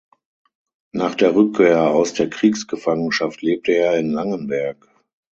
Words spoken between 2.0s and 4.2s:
der Kriegsgefangenschaft lebte er in